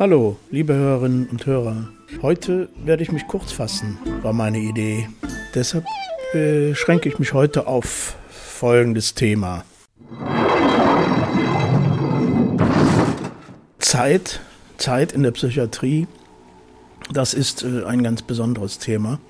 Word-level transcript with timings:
Hallo, 0.00 0.38
liebe 0.50 0.72
Hörerinnen 0.72 1.28
und 1.28 1.44
Hörer. 1.44 1.90
Heute 2.22 2.70
werde 2.86 3.02
ich 3.02 3.12
mich 3.12 3.26
kurz 3.26 3.52
fassen, 3.52 3.98
war 4.22 4.32
meine 4.32 4.58
Idee. 4.58 5.10
Deshalb 5.54 5.84
beschränke 6.32 7.10
ich 7.10 7.18
mich 7.18 7.34
heute 7.34 7.66
auf 7.66 8.16
folgendes 8.30 9.12
Thema. 9.12 9.62
Zeit, 13.78 14.40
Zeit 14.78 15.12
in 15.12 15.22
der 15.22 15.32
Psychiatrie, 15.32 16.06
das 17.12 17.34
ist 17.34 17.62
äh, 17.62 17.84
ein 17.84 18.02
ganz 18.02 18.22
besonderes 18.22 18.78
Thema. 18.78 19.20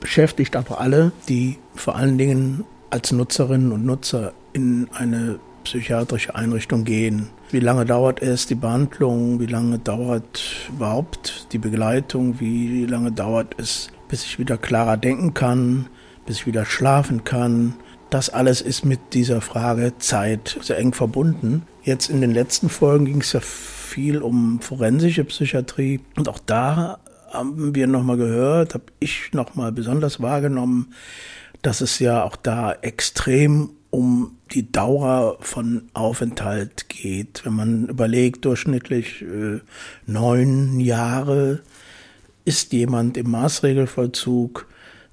Beschäftigt 0.00 0.56
aber 0.56 0.80
alle, 0.80 1.12
die 1.28 1.58
vor 1.74 1.96
allen 1.96 2.16
Dingen 2.16 2.64
als 2.88 3.12
Nutzerinnen 3.12 3.72
und 3.72 3.84
Nutzer 3.84 4.32
in 4.54 4.88
eine 4.94 5.38
psychiatrische 5.66 6.36
Einrichtung 6.36 6.84
gehen. 6.84 7.28
Wie 7.50 7.58
lange 7.58 7.84
dauert 7.84 8.22
es 8.22 8.46
die 8.46 8.54
Behandlung? 8.54 9.40
Wie 9.40 9.46
lange 9.46 9.80
dauert 9.80 10.40
überhaupt 10.68 11.48
die 11.50 11.58
Begleitung? 11.58 12.38
Wie 12.38 12.86
lange 12.86 13.10
dauert 13.10 13.56
es, 13.58 13.88
bis 14.08 14.24
ich 14.24 14.38
wieder 14.38 14.58
klarer 14.58 14.96
denken 14.96 15.34
kann, 15.34 15.88
bis 16.24 16.36
ich 16.36 16.46
wieder 16.46 16.64
schlafen 16.64 17.24
kann? 17.24 17.74
Das 18.10 18.30
alles 18.30 18.60
ist 18.60 18.84
mit 18.84 19.00
dieser 19.12 19.40
Frage 19.40 19.98
Zeit 19.98 20.56
sehr 20.62 20.78
eng 20.78 20.92
verbunden. 20.92 21.62
Jetzt 21.82 22.10
in 22.10 22.20
den 22.20 22.32
letzten 22.32 22.68
Folgen 22.68 23.04
ging 23.04 23.20
es 23.20 23.32
ja 23.32 23.40
viel 23.40 24.22
um 24.22 24.60
forensische 24.60 25.24
Psychiatrie 25.24 25.98
und 26.16 26.28
auch 26.28 26.38
da 26.38 27.00
haben 27.32 27.74
wir 27.74 27.88
nochmal 27.88 28.18
gehört, 28.18 28.74
habe 28.74 28.84
ich 29.00 29.32
nochmal 29.32 29.72
besonders 29.72 30.22
wahrgenommen, 30.22 30.94
dass 31.62 31.80
es 31.80 31.98
ja 31.98 32.22
auch 32.22 32.36
da 32.36 32.72
extrem 32.72 33.70
um 33.90 34.36
die 34.52 34.70
Dauer 34.70 35.38
von 35.40 35.88
Aufenthalt 35.94 36.88
geht. 36.88 37.44
Wenn 37.44 37.54
man 37.54 37.88
überlegt, 37.88 38.44
durchschnittlich 38.44 39.22
äh, 39.22 39.60
neun 40.06 40.80
Jahre 40.80 41.60
ist 42.44 42.72
jemand 42.72 43.16
im 43.16 43.30
Maßregelvollzug, 43.30 44.66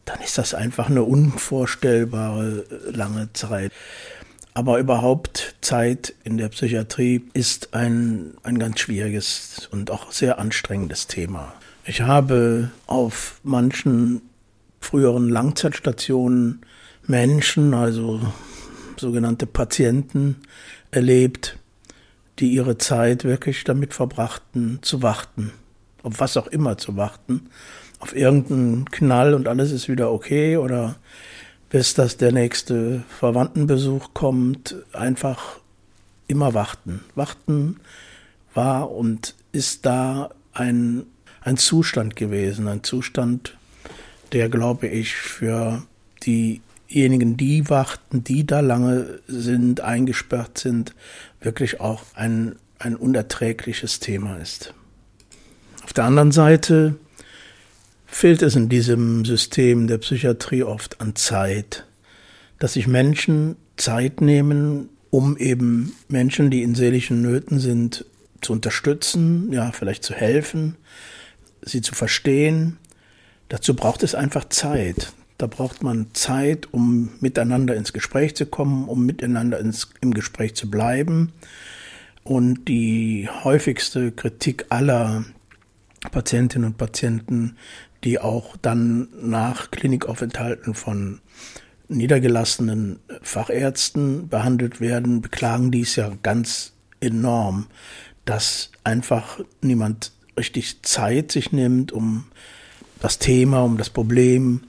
dann 0.06 0.22
ist 0.22 0.38
das 0.38 0.54
einfach 0.54 0.90
eine 0.90 1.04
unvorstellbare 1.04 2.66
äh, 2.70 2.92
lange 2.92 3.32
Zeit. 3.34 3.72
Aber 4.54 4.78
überhaupt 4.78 5.56
Zeit 5.62 6.14
in 6.24 6.38
der 6.38 6.50
Psychiatrie 6.50 7.24
ist 7.34 7.74
ein, 7.74 8.36
ein 8.44 8.60
ganz 8.60 8.80
schwieriges 8.80 9.68
und 9.72 9.90
auch 9.90 10.12
sehr 10.12 10.38
anstrengendes 10.38 11.08
Thema. 11.08 11.54
Ich 11.86 12.02
habe 12.02 12.70
auf 12.86 13.40
manchen 13.44 14.22
früheren 14.80 15.28
Langzeitstationen 15.30 16.62
Menschen, 17.08 17.74
also 17.74 18.22
sogenannte 19.04 19.46
Patienten, 19.46 20.38
erlebt, 20.90 21.58
die 22.40 22.54
ihre 22.54 22.78
Zeit 22.78 23.26
wirklich 23.26 23.64
damit 23.64 23.94
verbrachten, 23.94 24.80
zu 24.82 25.04
warten. 25.04 25.52
Auf 26.02 26.20
was 26.20 26.38
auch 26.38 26.48
immer 26.48 26.78
zu 26.78 26.96
warten. 26.98 27.50
Auf 28.00 28.16
irgendeinen 28.16 28.86
Knall 28.90 29.34
und 29.34 29.48
alles 29.48 29.72
ist 29.72 29.88
wieder 29.88 30.12
okay 30.12 30.58
oder 30.58 30.96
bis 31.70 31.94
dass 31.94 32.18
der 32.18 32.31
nächste 32.31 33.04
Verwandtenbesuch 33.20 34.14
kommt. 34.14 34.76
Einfach 34.94 35.59
immer 36.28 36.54
warten. 36.54 37.02
Warten 37.16 37.80
war 38.54 38.92
und 38.92 39.36
ist 39.52 39.86
da 39.86 40.30
ein, 40.54 41.04
ein 41.42 41.58
Zustand 41.58 42.16
gewesen. 42.16 42.68
Ein 42.68 42.84
Zustand, 42.84 43.58
der, 44.31 44.50
glaube 44.50 44.88
ich, 44.88 45.16
für 45.16 45.84
die 46.24 46.62
diejenigen, 46.94 47.38
die 47.38 47.70
warten, 47.70 48.24
die 48.24 48.46
da 48.46 48.60
lange 48.60 49.20
sind, 49.28 49.82
eingesperrt 49.82 50.58
sind, 50.58 50.94
wirklich 51.42 51.80
auch 51.80 52.04
ein, 52.14 52.56
ein 52.80 52.96
unerträgliches 52.96 54.00
Thema 54.00 54.38
ist. 54.38 54.74
Auf 55.84 55.94
der 55.94 56.06
anderen 56.06 56.32
Seite 56.32 56.96
fehlt 58.06 58.42
es 58.42 58.56
in 58.56 58.70
diesem 58.70 59.26
System 59.26 59.88
der 59.88 59.98
Psychiatrie 59.98 60.64
oft 60.64 61.02
an 61.02 61.16
Zeit, 61.16 61.86
dass 62.59 62.74
sich 62.74 62.88
Menschen 62.88 63.56
Zeit 63.76 64.22
nehmen, 64.22 64.90
um 65.09 65.38
eben 65.38 65.94
Menschen, 66.08 66.50
die 66.50 66.64
in 66.64 66.76
seelischen 66.76 67.22
Nöten 67.22 67.59
sind, 67.59 68.06
zu 68.42 68.53
unterstützen, 68.53 69.52
ja, 69.52 69.72
vielleicht 69.72 70.03
zu 70.03 70.14
helfen, 70.14 70.76
sie 71.62 71.82
zu 71.82 71.96
verstehen. 71.96 72.78
Dazu 73.50 73.76
braucht 73.76 74.03
es 74.03 74.16
einfach 74.16 74.50
Zeit. 74.50 75.14
Da 75.38 75.48
braucht 75.48 75.84
man 75.84 76.08
Zeit, 76.14 76.74
um 76.74 77.10
miteinander 77.20 77.76
ins 77.76 77.94
Gespräch 77.94 78.36
zu 78.36 78.46
kommen, 78.46 78.88
um 78.88 79.06
miteinander 79.06 79.60
ins, 79.60 79.90
im 80.02 80.14
Gespräch 80.14 80.56
zu 80.56 80.70
bleiben. 80.70 81.34
Und 82.24 82.68
die 82.68 83.28
häufigste 83.44 84.12
Kritik 84.12 84.68
aller 84.70 85.26
Patientinnen 86.12 86.70
und 86.70 86.78
Patienten, 86.78 87.58
die 88.04 88.20
auch 88.20 88.58
dann 88.58 89.08
nach 89.22 89.72
Klinikaufenthalten 89.72 90.74
von 90.74 91.20
niedergelassenen 91.88 93.00
Fachärzten 93.22 94.28
behandelt 94.30 94.82
werden, 94.82 95.22
beklagen 95.22 95.72
dies 95.72 95.96
ja 95.96 96.12
ganz 96.24 96.74
enorm, 97.00 97.68
dass 98.26 98.72
einfach 98.84 99.40
niemand 99.62 100.12
richtig 100.38 100.82
Zeit 100.84 101.32
sich 101.32 101.52
nimmt, 101.52 101.92
um 101.92 102.26
das 103.00 103.20
Thema, 103.20 103.64
um 103.64 103.78
das 103.78 103.90
Problem 103.90 104.62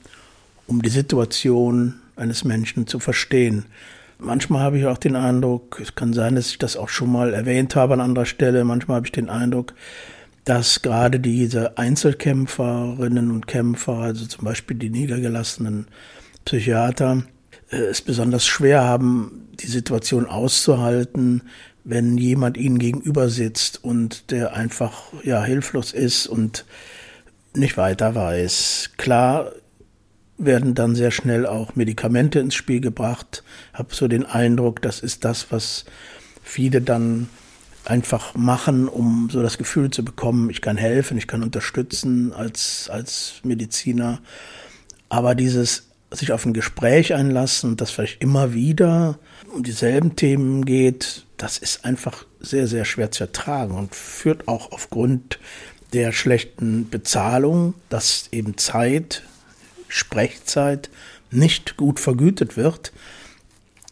um 0.66 0.82
die 0.82 0.90
Situation 0.90 1.94
eines 2.16 2.44
Menschen 2.44 2.86
zu 2.86 2.98
verstehen. 2.98 3.66
Manchmal 4.18 4.62
habe 4.62 4.78
ich 4.78 4.86
auch 4.86 4.98
den 4.98 5.16
Eindruck, 5.16 5.80
es 5.82 5.94
kann 5.94 6.12
sein, 6.12 6.36
dass 6.36 6.48
ich 6.48 6.58
das 6.58 6.76
auch 6.76 6.88
schon 6.88 7.10
mal 7.10 7.34
erwähnt 7.34 7.74
habe 7.76 7.94
an 7.94 8.00
anderer 8.00 8.26
Stelle, 8.26 8.64
manchmal 8.64 8.96
habe 8.96 9.06
ich 9.06 9.12
den 9.12 9.28
Eindruck, 9.28 9.74
dass 10.44 10.82
gerade 10.82 11.20
diese 11.20 11.78
Einzelkämpferinnen 11.78 13.30
und 13.30 13.46
Kämpfer, 13.46 13.94
also 13.94 14.26
zum 14.26 14.44
Beispiel 14.44 14.76
die 14.76 14.90
niedergelassenen 14.90 15.86
Psychiater, 16.44 17.24
äh, 17.70 17.76
es 17.76 18.02
besonders 18.02 18.46
schwer 18.46 18.84
haben, 18.84 19.48
die 19.60 19.66
Situation 19.66 20.26
auszuhalten, 20.26 21.42
wenn 21.84 22.16
jemand 22.16 22.56
ihnen 22.56 22.78
gegenüber 22.78 23.28
sitzt 23.28 23.82
und 23.84 24.30
der 24.30 24.54
einfach 24.54 25.12
ja 25.22 25.42
hilflos 25.42 25.92
ist 25.92 26.26
und 26.26 26.64
nicht 27.54 27.76
weiter 27.76 28.14
weiß. 28.14 28.90
Klar 28.96 29.52
werden 30.36 30.74
dann 30.74 30.94
sehr 30.94 31.10
schnell 31.10 31.46
auch 31.46 31.76
Medikamente 31.76 32.40
ins 32.40 32.54
Spiel 32.54 32.80
gebracht. 32.80 33.44
Habe 33.72 33.94
so 33.94 34.08
den 34.08 34.26
Eindruck, 34.26 34.82
das 34.82 35.00
ist 35.00 35.24
das, 35.24 35.50
was 35.50 35.84
viele 36.42 36.80
dann 36.80 37.28
einfach 37.84 38.34
machen, 38.34 38.88
um 38.88 39.28
so 39.30 39.42
das 39.42 39.58
Gefühl 39.58 39.90
zu 39.90 40.04
bekommen, 40.04 40.50
ich 40.50 40.60
kann 40.62 40.76
helfen, 40.76 41.18
ich 41.18 41.26
kann 41.26 41.42
unterstützen 41.42 42.32
als, 42.32 42.88
als 42.90 43.40
Mediziner. 43.44 44.20
Aber 45.08 45.34
dieses 45.34 45.88
sich 46.10 46.32
auf 46.32 46.46
ein 46.46 46.52
Gespräch 46.54 47.14
einlassen, 47.14 47.76
das 47.76 47.90
vielleicht 47.90 48.22
immer 48.22 48.54
wieder 48.54 49.18
um 49.52 49.62
dieselben 49.62 50.16
Themen 50.16 50.64
geht, 50.64 51.24
das 51.36 51.58
ist 51.58 51.84
einfach 51.84 52.24
sehr, 52.40 52.66
sehr 52.68 52.84
schwer 52.84 53.10
zu 53.10 53.24
ertragen 53.24 53.74
und 53.74 53.94
führt 53.94 54.48
auch 54.48 54.72
aufgrund 54.72 55.38
der 55.92 56.12
schlechten 56.12 56.88
Bezahlung, 56.88 57.74
dass 57.88 58.28
eben 58.32 58.56
Zeit 58.56 59.22
Sprechzeit 59.94 60.90
nicht 61.30 61.76
gut 61.76 62.00
vergütet 62.00 62.56
wird, 62.56 62.92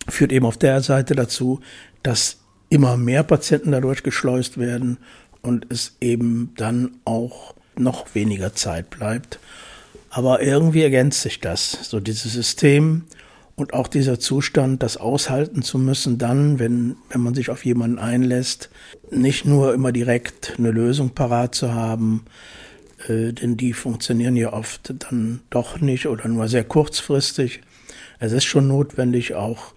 führt 0.08 0.32
eben 0.32 0.46
auf 0.46 0.58
der 0.58 0.80
Seite 0.82 1.14
dazu, 1.14 1.60
dass 2.02 2.38
immer 2.70 2.96
mehr 2.96 3.22
Patienten 3.22 3.70
dadurch 3.70 4.02
geschleust 4.02 4.58
werden 4.58 4.98
und 5.42 5.66
es 5.68 5.96
eben 6.00 6.52
dann 6.56 6.96
auch 7.04 7.54
noch 7.76 8.16
weniger 8.16 8.52
Zeit 8.52 8.90
bleibt. 8.90 9.38
Aber 10.10 10.42
irgendwie 10.42 10.82
ergänzt 10.82 11.22
sich 11.22 11.38
das, 11.38 11.78
so 11.82 12.00
dieses 12.00 12.32
System 12.32 13.04
und 13.54 13.72
auch 13.72 13.86
dieser 13.86 14.18
Zustand, 14.18 14.82
das 14.82 14.96
aushalten 14.96 15.62
zu 15.62 15.78
müssen, 15.78 16.18
dann, 16.18 16.58
wenn, 16.58 16.96
wenn 17.10 17.20
man 17.20 17.34
sich 17.34 17.48
auf 17.48 17.64
jemanden 17.64 18.00
einlässt, 18.00 18.70
nicht 19.12 19.44
nur 19.44 19.72
immer 19.72 19.92
direkt 19.92 20.54
eine 20.58 20.72
Lösung 20.72 21.10
parat 21.10 21.54
zu 21.54 21.72
haben, 21.72 22.24
äh, 23.08 23.32
denn 23.32 23.56
die 23.56 23.72
funktionieren 23.72 24.36
ja 24.36 24.52
oft 24.52 24.94
dann 24.98 25.40
doch 25.50 25.80
nicht 25.80 26.06
oder 26.06 26.28
nur 26.28 26.48
sehr 26.48 26.64
kurzfristig. 26.64 27.60
Es 28.18 28.32
ist 28.32 28.44
schon 28.44 28.68
notwendig, 28.68 29.34
auch 29.34 29.74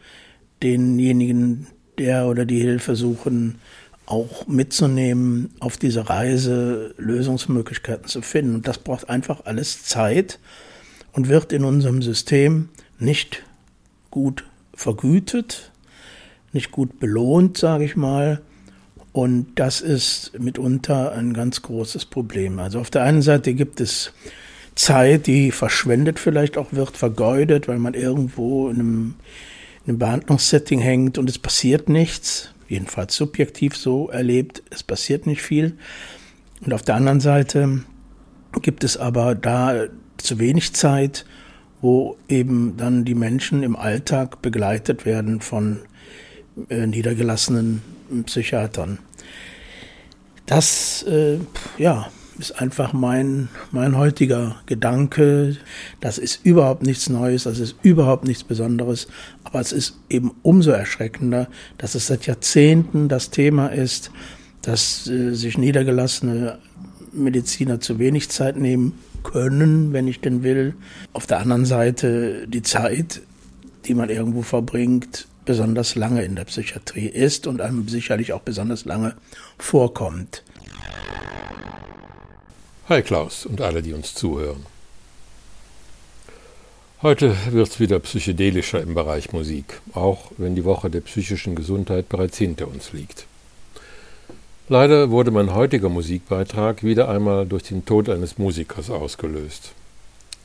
denjenigen, 0.62 1.68
der 1.98 2.27
oder 2.27 2.45
die 2.45 2.60
Hilfe 2.60 2.95
suchen, 2.95 3.60
auch 4.06 4.48
mitzunehmen, 4.48 5.54
auf 5.60 5.77
diese 5.77 6.10
Reise 6.10 6.94
Lösungsmöglichkeiten 6.98 8.07
zu 8.07 8.22
finden. 8.22 8.56
Und 8.56 8.68
das 8.68 8.77
braucht 8.77 9.10
einfach 9.10 9.45
alles 9.45 9.83
Zeit 9.83 10.39
und 11.13 11.27
wird 11.27 11.54
in 11.54 11.63
unserem 11.63 12.01
System 12.01 12.69
nicht 13.00 13.44
gut 14.12 14.45
vergütet, 14.74 15.72
nicht 16.54 16.72
gut 16.72 17.00
belohnt, 17.00 17.57
sage 17.57 17.86
ich 17.86 17.95
mal. 17.95 18.42
Und 19.15 19.47
das 19.56 19.79
ist 19.79 20.38
mitunter 20.38 21.13
ein 21.13 21.33
ganz 21.33 21.62
großes 21.62 22.03
Problem. 22.03 22.59
Also 22.59 22.81
auf 22.81 22.89
der 22.89 23.03
einen 23.03 23.21
Seite 23.21 23.53
gibt 23.53 23.79
es 23.79 24.12
Zeit, 24.75 25.25
die 25.25 25.51
verschwendet 25.51 26.19
vielleicht 26.19 26.57
auch 26.57 26.73
wird, 26.73 26.97
vergeudet, 26.97 27.69
weil 27.69 27.79
man 27.79 27.94
irgendwo 27.94 28.67
in 28.67 28.75
einem, 28.75 29.15
in 29.85 29.91
einem 29.91 30.00
Behandlungssetting 30.00 30.81
hängt 30.81 31.17
und 31.17 31.29
es 31.29 31.39
passiert 31.39 31.88
nichts. 31.88 32.50
jedenfalls 32.67 33.15
subjektiv 33.15 33.77
so 33.77 34.09
erlebt, 34.09 34.63
es 34.69 34.83
passiert 34.83 35.27
nicht 35.27 35.41
viel. 35.41 35.77
Und 36.65 36.73
auf 36.73 36.81
der 36.81 36.95
anderen 36.95 37.21
Seite 37.21 37.83
gibt 38.62 38.83
es 38.83 38.97
aber 38.97 39.33
da 39.33 39.85
zu 40.17 40.39
wenig 40.39 40.73
Zeit, 40.73 41.25
wo 41.79 42.17
eben 42.27 42.75
dann 42.75 43.06
die 43.06 43.15
Menschen 43.15 43.63
im 43.63 43.77
Alltag 43.77 44.41
begleitet 44.41 45.06
werden 45.06 45.39
von 45.39 45.79
äh, 46.67 46.85
niedergelassenen 46.85 47.94
Psychiatern. 48.25 48.99
Das, 50.45 51.03
äh, 51.03 51.39
ja, 51.77 52.07
ist 52.39 52.61
einfach 52.61 52.93
mein, 52.93 53.49
mein 53.71 53.97
heutiger 53.97 54.57
Gedanke. 54.65 55.57
Das 56.01 56.17
ist 56.17 56.45
überhaupt 56.45 56.83
nichts 56.83 57.09
Neues, 57.09 57.43
das 57.43 57.59
ist 57.59 57.75
überhaupt 57.81 58.25
nichts 58.25 58.43
Besonderes, 58.43 59.07
aber 59.43 59.61
es 59.61 59.71
ist 59.71 59.97
eben 60.09 60.31
umso 60.43 60.71
erschreckender, 60.71 61.47
dass 61.77 61.95
es 61.95 62.07
seit 62.07 62.25
Jahrzehnten 62.25 63.07
das 63.07 63.29
Thema 63.29 63.67
ist, 63.67 64.11
dass 64.61 65.07
äh, 65.07 65.33
sich 65.33 65.57
niedergelassene 65.57 66.59
Mediziner 67.13 67.79
zu 67.79 67.99
wenig 67.99 68.29
Zeit 68.29 68.57
nehmen 68.57 68.93
können, 69.23 69.93
wenn 69.93 70.07
ich 70.07 70.19
denn 70.19 70.43
will. 70.43 70.75
Auf 71.13 71.27
der 71.27 71.39
anderen 71.39 71.65
Seite 71.65 72.47
die 72.47 72.61
Zeit, 72.61 73.21
die 73.85 73.93
man 73.93 74.09
irgendwo 74.09 74.41
verbringt, 74.41 75.27
besonders 75.45 75.95
lange 75.95 76.24
in 76.24 76.36
der 76.36 76.45
Psychiatrie 76.45 77.07
ist 77.07 77.47
und 77.47 77.62
einem 77.62 77.88
sicherlich 77.88 78.33
auch 78.33 78.42
besonders 78.42 78.86
lange 78.86 79.15
vorkommt. 79.57 80.44
Hi 82.89 83.01
Klaus 83.01 83.45
und 83.45 83.62
alle, 83.62 83.81
die 83.81 83.94
uns 83.94 84.13
zuhören. 84.13 84.65
Heute 87.01 87.36
wird 87.51 87.69
es 87.69 87.80
wieder 87.80 88.00
psychedelischer 88.00 88.81
im 88.81 88.94
Bereich 88.94 89.31
Musik, 89.31 89.81
auch 89.94 90.31
wenn 90.38 90.56
die 90.56 90.65
Woche 90.65 90.89
der 90.89 91.01
psychischen 91.01 91.56
Gesundheit 91.56 92.09
bereits 92.09 92.38
hinter 92.38 92.68
uns 92.68 92.94
liegt. 92.94 93.27
Leider 94.69 95.12
wurde 95.12 95.30
mein 95.30 95.53
heutiger 95.53 95.89
Musikbeitrag 95.89 96.83
wieder 96.83 97.07
einmal 97.07 97.45
durch 97.45 97.63
den 97.63 97.86
Tod 97.86 98.09
eines 98.09 98.39
Musikers 98.39 98.89
ausgelöst. 98.89 99.74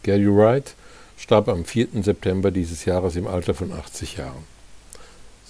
Gary 0.02 0.26
Wright 0.26 0.74
starb 1.16 1.48
am 1.48 1.64
4. 1.64 2.02
September 2.02 2.50
dieses 2.50 2.84
Jahres 2.84 3.16
im 3.16 3.26
Alter 3.26 3.54
von 3.54 3.72
80 3.72 4.18
Jahren. 4.18 4.59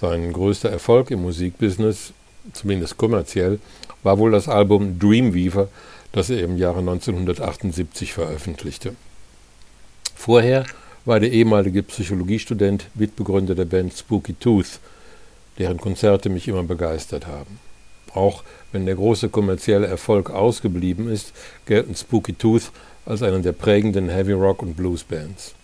Sein 0.01 0.33
größter 0.33 0.71
Erfolg 0.71 1.11
im 1.11 1.23
Musikbusiness, 1.23 2.13
zumindest 2.53 2.97
kommerziell, 2.97 3.59
war 4.03 4.19
wohl 4.19 4.31
das 4.31 4.49
Album 4.49 4.99
Dreamweaver 4.99 5.69
das 6.13 6.31
er 6.31 6.41
im 6.41 6.57
Jahre 6.57 6.81
1978 6.81 8.13
veröffentlichte. 8.13 8.97
Vorher 10.15 10.67
war 11.05 11.21
der 11.21 11.33
ehemalige 11.33 11.83
Psychologiestudent 11.83 12.87
Mitbegründer 12.95 13.55
der 13.55 13.65
Band 13.65 13.95
Spooky 13.95 14.35
Tooth, 14.35 14.81
deren 15.59 15.79
Konzerte 15.79 16.29
mich 16.29 16.49
immer 16.49 16.63
begeistert 16.63 17.27
haben. 17.27 17.59
Auch 18.13 18.43
wenn 18.73 18.87
der 18.87 18.97
große 18.97 19.29
kommerzielle 19.29 19.87
Erfolg 19.87 20.31
ausgeblieben 20.31 21.11
ist, 21.11 21.33
gelten 21.65 21.95
Spooky 21.95 22.35
Tooth 22.35 22.73
als 23.07 23.23
eine 23.23 23.41
der 23.41 23.53
prägenden 23.53 24.09
Heavy 24.09 24.33
Rock 24.33 24.63
und 24.63 24.77
Blues 24.77 25.05
Bands. 25.05 25.55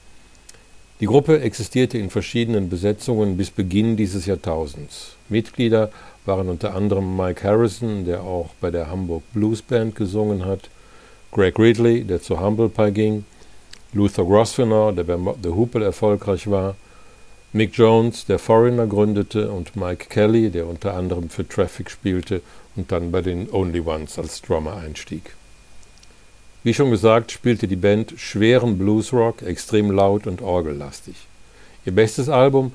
Die 0.99 1.07
Gruppe 1.07 1.41
existierte 1.41 1.99
in 1.99 2.09
verschiedenen 2.09 2.71
Besetzungen 2.71 3.37
bis 3.37 3.51
Beginn 3.51 3.99
dieses 3.99 4.25
Jahrtausends. 4.25 5.15
Mitglieder 5.29 5.91
waren 6.25 6.49
unter 6.49 6.75
anderem 6.75 7.15
Mike 7.19 7.47
Harrison, 7.47 8.07
der 8.07 8.23
auch 8.23 8.49
bei 8.63 8.71
der 8.71 8.89
Hamburg 8.89 9.23
Blues 9.35 9.61
Band 9.61 9.95
gesungen 9.95 10.47
hat, 10.47 10.71
Greg 11.33 11.59
Ridley, 11.59 12.03
der 12.05 12.23
zu 12.23 12.41
Humble 12.41 12.71
Pie 12.71 12.93
ging, 12.93 13.25
Luther 13.93 14.25
Grosvenor, 14.25 14.95
der 14.95 15.05
bei 15.05 15.19
The 15.43 15.51
Hoople 15.51 15.85
erfolgreich 15.85 16.51
war, 16.51 16.77
Mick 17.53 17.75
Jones, 17.75 18.25
der 18.25 18.39
Foreigner 18.39 18.87
gründete, 18.87 19.51
und 19.51 19.77
Mike 19.77 20.07
Kelly, 20.09 20.49
der 20.49 20.67
unter 20.67 20.95
anderem 20.95 21.29
für 21.29 21.47
Traffic 21.47 21.91
spielte 21.91 22.41
und 22.75 22.91
dann 22.91 23.13
bei 23.13 23.21
den 23.21 23.51
Only 23.53 23.81
Ones 23.81 24.19
als 24.19 24.41
Drummer 24.41 24.77
einstieg. 24.77 25.35
Wie 26.67 26.75
schon 26.75 26.91
gesagt, 26.91 27.31
spielte 27.31 27.69
die 27.69 27.77
Band 27.77 28.15
schweren 28.17 28.77
Bluesrock, 28.77 29.43
extrem 29.43 29.93
laut 29.93 30.27
und 30.27 30.43
orgellastig. 30.43 31.15
Ihr 31.85 31.93
bestes 31.93 32.29
Album 32.29 32.73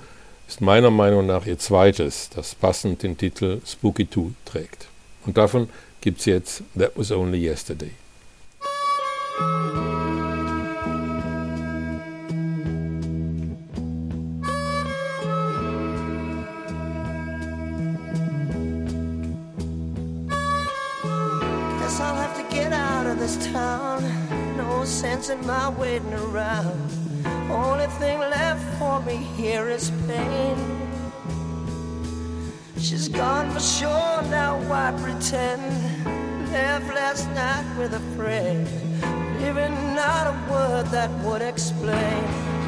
ist 0.47 0.61
meiner 0.61 0.89
Meinung 0.89 1.25
nach 1.25 1.45
ihr 1.45 1.59
zweites, 1.59 2.29
das 2.33 2.55
passend 2.55 3.03
den 3.03 3.17
Titel 3.17 3.59
Spooky 3.67 4.09
2 4.09 4.31
trägt. 4.45 4.87
Und 5.25 5.35
davon 5.35 5.67
gibt's 5.99 6.23
jetzt 6.23 6.63
That 6.79 6.93
Was 6.95 7.11
Only 7.11 7.45
Yesterday. 7.45 7.91
This 23.35 23.51
town. 23.51 24.03
No 24.57 24.83
sense 24.83 25.29
in 25.29 25.45
my 25.45 25.69
waiting 25.69 26.13
around. 26.13 26.79
Only 27.49 27.87
thing 27.99 28.19
left 28.19 28.63
for 28.79 29.01
me 29.01 29.17
here 29.17 29.67
is 29.69 29.91
pain. 30.07 30.57
She's 32.77 33.07
gone 33.07 33.51
for 33.51 33.59
sure, 33.59 34.21
now 34.29 34.57
why 34.67 34.93
pretend? 35.01 35.61
Left 36.51 36.87
last 36.93 37.29
night 37.29 37.65
with 37.77 37.93
a 37.93 38.03
friend, 38.15 38.67
leaving 39.39 39.95
not 39.95 40.27
a 40.27 40.51
word 40.51 40.87
that 40.87 41.09
would 41.23 41.41
explain. 41.41 42.60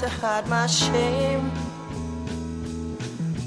To 0.00 0.08
hide 0.08 0.46
my 0.48 0.66
shame. 0.66 1.50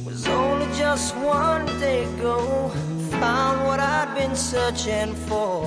Was 0.05 0.27
only 0.27 0.67
just 0.77 1.15
one 1.15 1.65
day 1.79 2.03
ago. 2.03 2.69
Found 3.19 3.65
what 3.65 3.79
I'd 3.79 4.13
been 4.15 4.35
searching 4.35 5.15
for. 5.27 5.65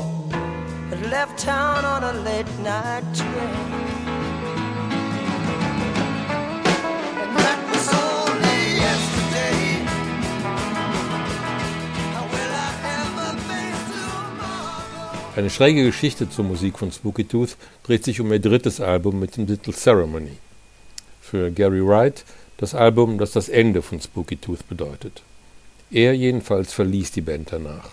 Had 0.90 1.10
left 1.10 1.38
town 1.38 1.84
on 1.84 2.04
a 2.04 2.12
late 2.20 2.50
night 2.60 3.04
train. 3.14 3.86
Eine 15.37 15.50
schräge 15.50 15.85
Geschichte 15.85 16.31
zur 16.31 16.47
Musik 16.47 16.78
von 16.78 16.90
Spooky 16.90 17.25
Tooth 17.25 17.59
dreht 17.83 18.05
sich 18.05 18.23
um 18.23 18.33
ihr 18.33 18.38
drittes 18.38 18.81
Album 18.81 19.21
mit 19.21 19.37
dem 19.37 19.47
Titel 19.47 19.75
Ceremony 19.75 20.38
für 21.21 21.50
Gary 21.50 21.87
Wright 21.87 22.25
das 22.57 22.75
Album, 22.75 23.19
das 23.19 23.33
das 23.33 23.50
Ende 23.50 23.83
von 23.83 24.00
Spooky 24.00 24.37
Tooth 24.38 24.66
bedeutet. 24.66 25.21
Er 25.90 26.14
jedenfalls 26.14 26.73
verließ 26.73 27.12
die 27.12 27.21
Band 27.21 27.52
danach. 27.52 27.90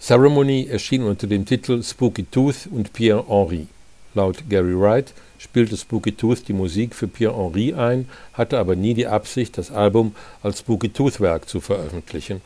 Ceremony 0.00 0.68
erschien 0.70 1.02
unter 1.02 1.26
dem 1.26 1.44
Titel 1.44 1.82
Spooky 1.82 2.24
Tooth 2.24 2.66
und 2.70 2.94
Pierre 2.94 3.26
Henry. 3.28 3.66
Laut 4.14 4.48
Gary 4.48 4.80
Wright 4.80 5.12
spielte 5.36 5.76
Spooky 5.76 6.12
Tooth 6.12 6.48
die 6.48 6.54
Musik 6.54 6.94
für 6.94 7.08
Pierre 7.08 7.36
Henry 7.36 7.74
ein, 7.74 8.08
hatte 8.32 8.58
aber 8.58 8.74
nie 8.74 8.94
die 8.94 9.06
Absicht, 9.06 9.58
das 9.58 9.70
Album 9.70 10.14
als 10.42 10.60
Spooky 10.60 10.88
Tooth 10.88 11.20
Werk 11.20 11.46
zu 11.46 11.60
veröffentlichen, 11.60 12.40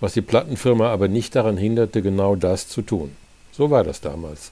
was 0.00 0.12
die 0.12 0.20
Plattenfirma 0.20 0.92
aber 0.92 1.08
nicht 1.08 1.34
daran 1.34 1.56
hinderte, 1.56 2.02
genau 2.02 2.36
das 2.36 2.68
zu 2.68 2.82
tun. 2.82 3.12
So 3.56 3.70
war 3.70 3.84
das 3.84 4.00
damals. 4.00 4.50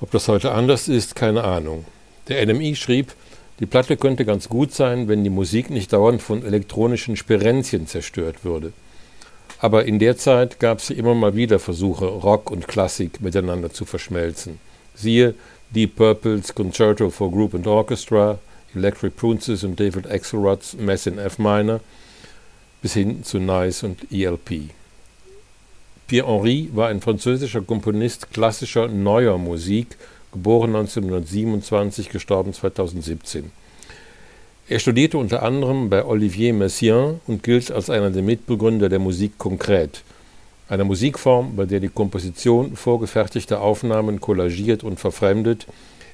Ob 0.00 0.10
das 0.10 0.26
heute 0.28 0.52
anders 0.52 0.88
ist, 0.88 1.14
keine 1.14 1.44
Ahnung. 1.44 1.84
Der 2.28 2.44
NMI 2.44 2.74
schrieb, 2.74 3.14
die 3.60 3.66
Platte 3.66 3.96
könnte 3.96 4.24
ganz 4.24 4.48
gut 4.48 4.72
sein, 4.72 5.06
wenn 5.06 5.22
die 5.22 5.30
Musik 5.30 5.70
nicht 5.70 5.92
dauernd 5.92 6.22
von 6.22 6.44
elektronischen 6.44 7.16
Sperenzien 7.16 7.86
zerstört 7.86 8.44
würde. 8.44 8.72
Aber 9.60 9.84
in 9.84 9.98
der 9.98 10.16
Zeit 10.16 10.58
gab 10.58 10.78
es 10.78 10.90
immer 10.90 11.14
mal 11.14 11.36
wieder 11.36 11.58
Versuche, 11.58 12.06
Rock 12.06 12.50
und 12.50 12.66
Klassik 12.66 13.20
miteinander 13.20 13.70
zu 13.70 13.84
verschmelzen. 13.84 14.58
Siehe 14.94 15.34
Deep 15.70 15.96
Purple's 15.96 16.54
Concerto 16.54 17.10
for 17.10 17.30
Group 17.30 17.54
and 17.54 17.66
Orchestra, 17.66 18.38
Electric 18.74 19.14
Princes 19.16 19.62
und 19.62 19.78
David 19.78 20.10
Axelrod's 20.10 20.74
Mess 20.74 21.06
in 21.06 21.18
F 21.18 21.38
Minor 21.38 21.80
bis 22.82 22.94
hin 22.94 23.22
zu 23.22 23.38
Nice 23.38 23.82
und 23.82 24.10
ELP. 24.10 24.70
Pierre 26.10 26.26
Henry 26.26 26.68
war 26.72 26.88
ein 26.88 27.00
französischer 27.00 27.60
Komponist 27.60 28.32
klassischer 28.32 28.88
neuer 28.88 29.38
Musik, 29.38 29.96
geboren 30.32 30.74
1927, 30.74 32.08
gestorben 32.08 32.52
2017. 32.52 33.52
Er 34.68 34.80
studierte 34.80 35.18
unter 35.18 35.44
anderem 35.44 35.88
bei 35.88 36.04
Olivier 36.04 36.52
Messiaen 36.52 37.20
und 37.28 37.44
gilt 37.44 37.70
als 37.70 37.90
einer 37.90 38.10
der 38.10 38.24
Mitbegründer 38.24 38.88
der 38.88 38.98
Musik 38.98 39.38
konkret, 39.38 40.02
einer 40.68 40.82
Musikform, 40.82 41.54
bei 41.54 41.64
der 41.64 41.78
die 41.78 41.88
Komposition 41.88 42.74
vorgefertigter 42.74 43.60
Aufnahmen 43.60 44.20
kollagiert 44.20 44.82
und 44.82 44.98
verfremdet, 44.98 45.68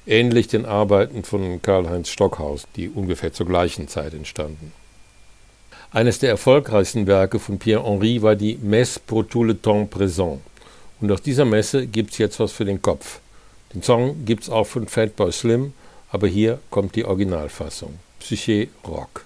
ähnlich 0.05 0.47
den 0.47 0.67
Arbeiten 0.67 1.23
von 1.23 1.59
Karl-Heinz 1.63 2.09
Stockhaus, 2.09 2.67
die 2.75 2.87
ungefähr 2.89 3.33
zur 3.33 3.47
gleichen 3.47 3.87
Zeit 3.87 4.13
entstanden. 4.13 4.73
Eines 5.91 6.19
der 6.19 6.29
erfolgreichsten 6.29 7.07
Werke 7.07 7.39
von 7.39 7.59
Pierre 7.59 7.83
Henry 7.83 8.21
war 8.21 8.35
die 8.35 8.57
Messe 8.61 8.99
pour 8.99 9.27
tout 9.27 9.45
le 9.45 9.59
temps 9.59 9.89
présent. 9.89 10.39
Und 10.99 11.11
aus 11.11 11.21
dieser 11.21 11.45
Messe 11.45 11.87
gibt's 11.87 12.17
jetzt 12.17 12.39
was 12.39 12.51
für 12.51 12.65
den 12.65 12.81
Kopf. 12.81 13.19
Den 13.73 13.81
Song 13.81 14.25
gibt's 14.25 14.49
auch 14.49 14.67
von 14.67 14.87
Fatboy 14.87 15.31
Slim, 15.31 15.73
aber 16.11 16.27
hier 16.27 16.59
kommt 16.71 16.95
die 16.95 17.05
Originalfassung. 17.05 17.99
Psyché 18.19 18.67
Rock. 18.85 19.25